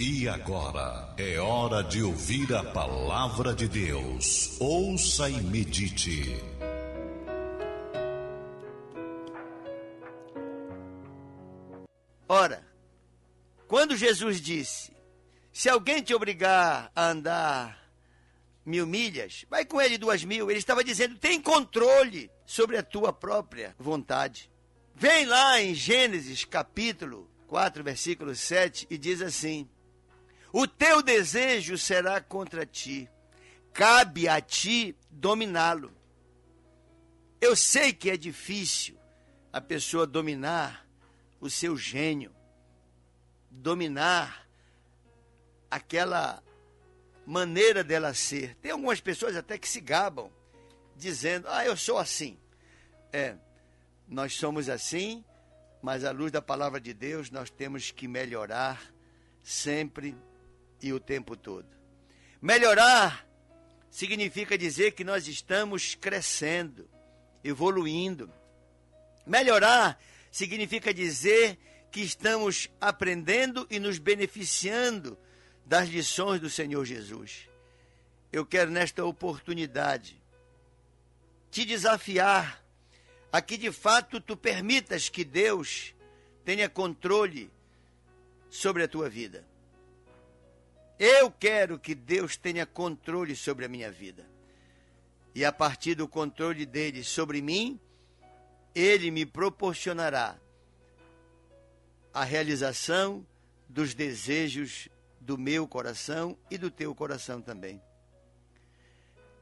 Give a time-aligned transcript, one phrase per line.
[0.00, 4.56] E agora é hora de ouvir a palavra de Deus.
[4.60, 6.36] Ouça e medite.
[12.28, 12.64] Ora,
[13.66, 14.92] quando Jesus disse:
[15.52, 17.90] Se alguém te obrigar a andar
[18.64, 23.12] mil milhas, vai com ele duas mil, ele estava dizendo: tem controle sobre a tua
[23.12, 24.48] própria vontade.
[24.94, 29.68] Vem lá em Gênesis capítulo 4, versículo 7 e diz assim:
[30.52, 33.08] o teu desejo será contra ti,
[33.72, 35.92] cabe a ti dominá-lo.
[37.40, 38.98] Eu sei que é difícil
[39.52, 40.86] a pessoa dominar
[41.40, 42.34] o seu gênio,
[43.50, 44.48] dominar
[45.70, 46.42] aquela
[47.24, 48.56] maneira dela ser.
[48.56, 50.30] Tem algumas pessoas até que se gabam,
[50.96, 52.38] dizendo: Ah, eu sou assim.
[53.12, 53.36] É,
[54.06, 55.24] nós somos assim,
[55.82, 58.80] mas à luz da palavra de Deus, nós temos que melhorar
[59.42, 60.16] sempre
[60.82, 61.66] e o tempo todo.
[62.40, 63.26] Melhorar
[63.90, 66.88] significa dizer que nós estamos crescendo,
[67.42, 68.32] evoluindo.
[69.26, 71.58] Melhorar significa dizer
[71.90, 75.18] que estamos aprendendo e nos beneficiando
[75.64, 77.48] das lições do Senhor Jesus.
[78.32, 80.20] Eu quero nesta oportunidade
[81.50, 82.62] te desafiar
[83.32, 85.94] a que de fato tu permitas que Deus
[86.44, 87.50] tenha controle
[88.48, 89.46] sobre a tua vida.
[90.98, 94.26] Eu quero que Deus tenha controle sobre a minha vida.
[95.34, 97.78] E a partir do controle dele sobre mim,
[98.74, 100.36] ele me proporcionará
[102.12, 103.24] a realização
[103.68, 104.88] dos desejos
[105.20, 107.80] do meu coração e do teu coração também.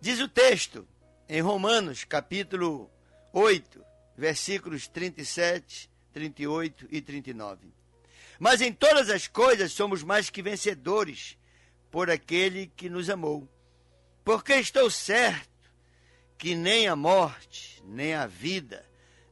[0.00, 0.86] Diz o texto
[1.28, 2.90] em Romanos, capítulo
[3.32, 3.82] 8,
[4.16, 7.77] versículos 37, 38 e 39.
[8.38, 11.36] Mas em todas as coisas somos mais que vencedores
[11.90, 13.48] por aquele que nos amou.
[14.24, 15.48] Porque estou certo
[16.36, 18.84] que nem a morte, nem a vida,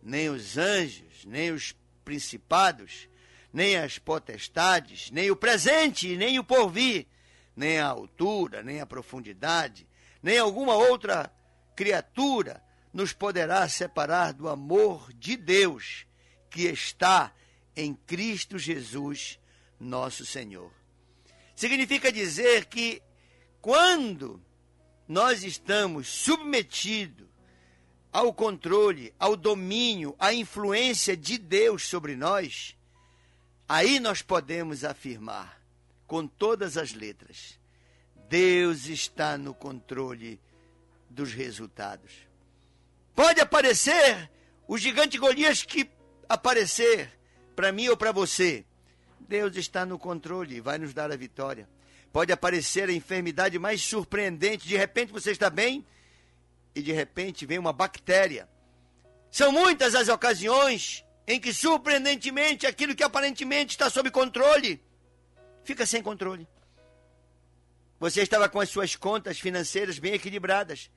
[0.03, 1.75] nem os anjos, nem os
[2.05, 3.09] principados,
[3.53, 7.07] nem as potestades, nem o presente, nem o porvir,
[7.55, 9.87] nem a altura, nem a profundidade,
[10.23, 11.33] nem alguma outra
[11.77, 12.63] criatura
[12.93, 16.07] nos poderá separar do amor de Deus
[16.51, 17.33] que está
[17.77, 19.39] em Cristo Jesus,
[19.79, 20.73] nosso Senhor.
[21.55, 23.03] Significa dizer que
[23.61, 24.43] quando
[25.07, 27.27] nós estamos submetidos
[28.13, 32.75] ao controle, ao domínio, à influência de Deus sobre nós,
[33.69, 35.61] aí nós podemos afirmar
[36.07, 37.59] com todas as letras:
[38.29, 40.41] Deus está no controle
[41.11, 42.13] dos resultados.
[43.15, 44.31] Pode aparecer
[44.67, 45.89] o gigante Golias que
[46.29, 47.11] aparecer,
[47.57, 48.65] para mim ou para você,
[49.19, 51.67] Deus está no controle e vai nos dar a vitória.
[52.13, 55.85] Pode aparecer a enfermidade mais surpreendente, de repente você está bem
[56.75, 58.47] e de repente vem uma bactéria.
[59.31, 64.81] São muitas as ocasiões em que surpreendentemente aquilo que aparentemente está sob controle
[65.65, 66.47] fica sem controle.
[67.99, 70.91] Você estava com as suas contas financeiras bem equilibradas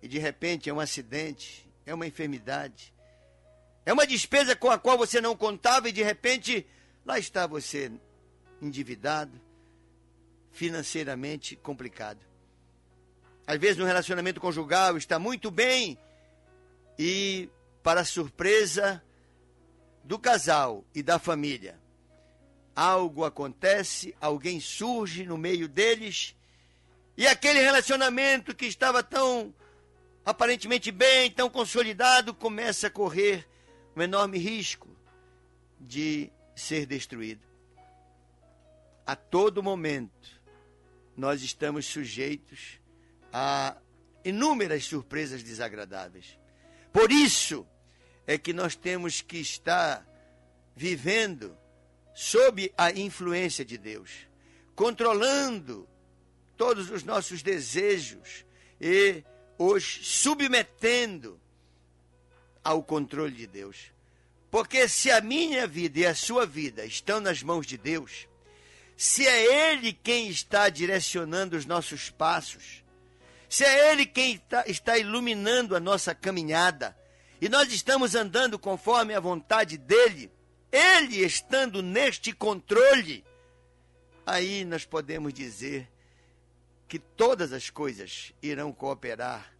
[0.00, 2.94] e de repente é um acidente, é uma enfermidade,
[3.88, 6.66] é uma despesa com a qual você não contava e de repente
[7.06, 7.90] lá está você
[8.60, 9.40] endividado,
[10.52, 12.20] financeiramente complicado.
[13.46, 15.96] Às vezes no relacionamento conjugal está muito bem
[16.98, 17.48] e
[17.82, 19.02] para surpresa
[20.04, 21.80] do casal e da família,
[22.76, 26.36] algo acontece, alguém surge no meio deles
[27.16, 29.54] e aquele relacionamento que estava tão
[30.26, 33.47] aparentemente bem, tão consolidado, começa a correr
[33.98, 34.88] um enorme risco
[35.80, 37.44] de ser destruído.
[39.04, 40.40] A todo momento,
[41.16, 42.78] nós estamos sujeitos
[43.32, 43.76] a
[44.24, 46.38] inúmeras surpresas desagradáveis.
[46.92, 47.66] Por isso
[48.24, 50.06] é que nós temos que estar
[50.76, 51.56] vivendo
[52.14, 54.28] sob a influência de Deus,
[54.76, 55.88] controlando
[56.56, 58.44] todos os nossos desejos
[58.80, 59.24] e
[59.58, 61.40] os submetendo
[62.68, 63.90] ao controle de Deus.
[64.50, 68.28] Porque se a minha vida e a sua vida estão nas mãos de Deus,
[68.94, 72.84] se é Ele quem está direcionando os nossos passos,
[73.48, 76.94] se é Ele quem está, iluminando a nossa caminhada,
[77.40, 80.30] e nós estamos andando conforme a vontade dEle,
[80.70, 83.24] Ele estando neste controle,
[84.26, 85.88] aí nós podemos dizer
[86.86, 89.54] que todas as coisas irão cooperar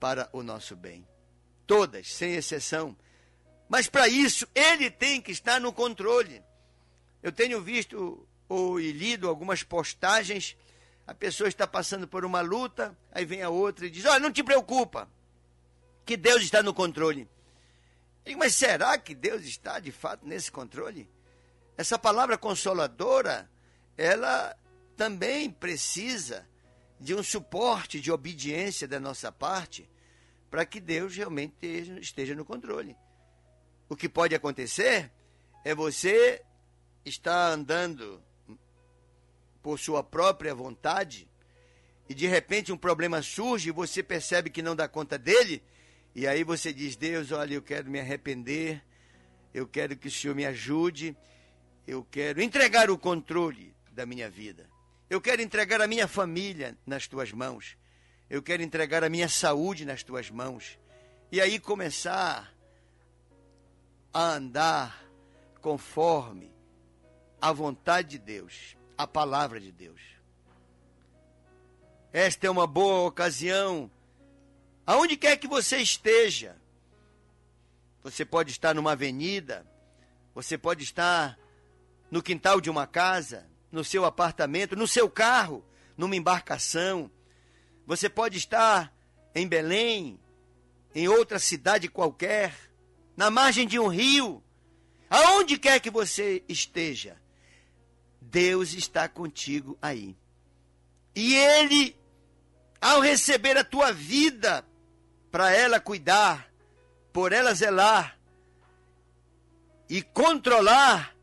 [0.00, 1.06] para o nosso bem
[1.68, 2.96] todas, sem exceção.
[3.68, 6.42] Mas para isso, ele tem que estar no controle.
[7.22, 10.56] Eu tenho visto ou lido algumas postagens,
[11.06, 14.32] a pessoa está passando por uma luta, aí vem a outra e diz: Olha, não
[14.32, 15.08] te preocupa,
[16.06, 17.28] que Deus está no controle.
[18.24, 21.08] Digo, mas será que Deus está de fato nesse controle?
[21.76, 23.48] Essa palavra consoladora,
[23.96, 24.56] ela
[24.96, 26.48] também precisa
[26.98, 29.88] de um suporte de obediência da nossa parte
[30.50, 31.54] para que Deus realmente
[32.00, 32.96] esteja no controle.
[33.88, 35.10] O que pode acontecer
[35.64, 36.42] é você
[37.04, 38.22] estar andando
[39.62, 41.28] por sua própria vontade
[42.08, 45.62] e de repente um problema surge e você percebe que não dá conta dele
[46.14, 48.82] e aí você diz: Deus, olha, eu quero me arrepender,
[49.52, 51.16] eu quero que o Senhor me ajude,
[51.86, 54.68] eu quero entregar o controle da minha vida,
[55.08, 57.76] eu quero entregar a minha família nas tuas mãos,
[58.30, 60.78] eu quero entregar a minha saúde nas tuas mãos
[61.32, 62.52] e aí começar
[64.12, 65.04] a andar
[65.60, 66.52] conforme
[67.40, 70.00] a vontade de Deus, a palavra de Deus.
[72.12, 73.90] Esta é uma boa ocasião,
[74.86, 76.56] aonde quer que você esteja.
[78.02, 79.66] Você pode estar numa avenida,
[80.34, 81.38] você pode estar
[82.10, 85.64] no quintal de uma casa, no seu apartamento, no seu carro,
[85.96, 87.10] numa embarcação.
[87.88, 88.94] Você pode estar
[89.34, 90.20] em Belém,
[90.94, 92.54] em outra cidade qualquer,
[93.16, 94.44] na margem de um rio,
[95.08, 97.16] aonde quer que você esteja,
[98.20, 100.14] Deus está contigo aí.
[101.16, 101.96] E Ele,
[102.78, 104.62] ao receber a tua vida,
[105.30, 106.52] para ela cuidar,
[107.10, 108.18] por ela zelar
[109.88, 111.16] e controlar,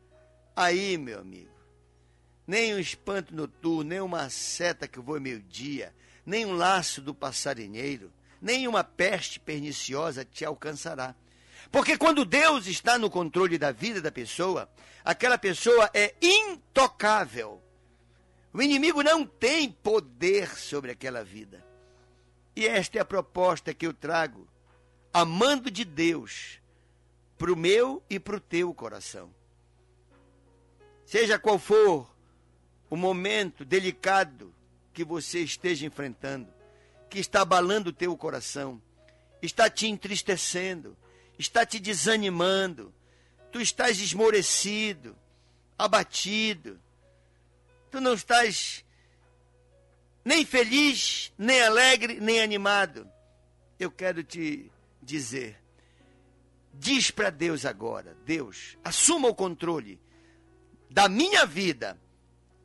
[0.56, 1.54] aí, meu amigo,
[2.44, 5.94] nem um espanto noturno, nem uma seta que voa meio-dia,
[6.26, 8.12] nem um laço do passarinheiro,
[8.42, 11.14] nem uma peste perniciosa te alcançará.
[11.70, 14.68] Porque quando Deus está no controle da vida da pessoa,
[15.04, 17.62] aquela pessoa é intocável.
[18.52, 21.64] O inimigo não tem poder sobre aquela vida.
[22.54, 24.48] E esta é a proposta que eu trago,
[25.12, 26.58] amando de Deus,
[27.36, 29.30] para o meu e para o teu coração.
[31.04, 32.10] Seja qual for
[32.88, 34.55] o momento delicado
[34.96, 36.48] que você esteja enfrentando,
[37.10, 38.80] que está abalando o teu coração,
[39.42, 40.96] está te entristecendo,
[41.38, 42.94] está te desanimando,
[43.52, 45.14] tu estás esmorecido,
[45.78, 46.80] abatido,
[47.90, 48.86] tu não estás
[50.24, 53.06] nem feliz, nem alegre, nem animado.
[53.78, 54.72] Eu quero te
[55.02, 55.62] dizer,
[56.72, 60.00] diz para Deus agora: Deus, assuma o controle
[60.88, 62.00] da minha vida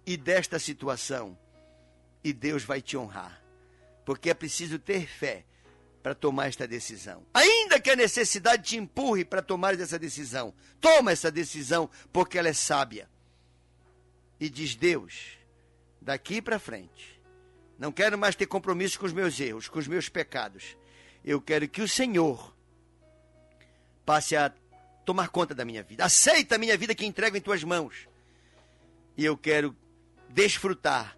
[0.05, 1.37] e desta situação,
[2.23, 3.41] e Deus vai te honrar,
[4.06, 5.45] porque é preciso ter fé
[6.01, 7.23] para tomar esta decisão.
[7.33, 12.50] Ainda que a necessidade te empurre para tomar essa decisão, toma essa decisão porque ela
[12.50, 13.09] é sábia.
[14.39, 15.38] E diz Deus,
[16.01, 17.21] daqui para frente,
[17.77, 20.75] não quero mais ter compromisso com os meus erros, com os meus pecados.
[21.24, 22.56] Eu quero que o Senhor
[24.06, 24.51] passe a
[25.06, 26.06] tomar conta da minha vida.
[26.06, 28.07] Aceita a minha vida que entrego em tuas mãos.
[29.15, 29.75] E eu quero
[30.29, 31.17] desfrutar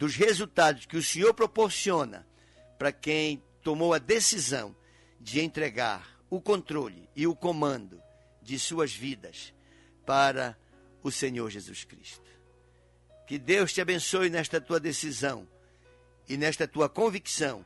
[0.00, 2.26] dos resultados que o Senhor proporciona
[2.78, 4.74] para quem tomou a decisão
[5.20, 8.00] de entregar o controle e o comando
[8.40, 9.52] de suas vidas
[10.06, 10.58] para
[11.02, 12.24] o Senhor Jesus Cristo.
[13.26, 15.46] Que Deus te abençoe nesta tua decisão
[16.26, 17.62] e nesta tua convicção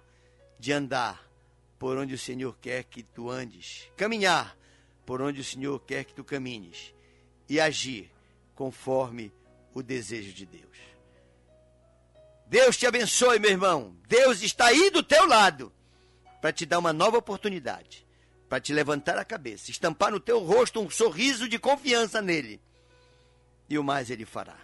[0.58, 1.24] de andar
[1.78, 4.58] por onde o Senhor quer que tu andes, caminhar
[5.06, 6.92] por onde o Senhor quer que tu caminhes
[7.48, 8.10] e agir
[8.56, 9.32] conforme
[9.72, 10.93] o desejo de Deus.
[12.46, 13.96] Deus te abençoe, meu irmão.
[14.06, 15.72] Deus está aí do teu lado
[16.40, 18.06] para te dar uma nova oportunidade,
[18.48, 22.60] para te levantar a cabeça, estampar no teu rosto um sorriso de confiança nele.
[23.68, 24.58] E o mais ele fará.